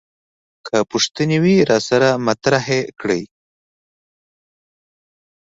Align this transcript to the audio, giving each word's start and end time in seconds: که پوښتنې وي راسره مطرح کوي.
که 0.65 0.77
پوښتنې 0.91 1.37
وي 1.43 1.55
راسره 1.71 2.09
مطرح 2.27 2.65
کوي. 2.99 3.23